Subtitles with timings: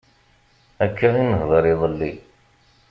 [0.85, 2.11] Akka i nehder iḍelli.